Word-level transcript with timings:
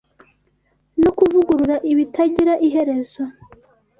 no 1.01 1.09
kuvugurura 1.17 1.75
bitagira 1.97 2.53
iherezo. 2.67 3.21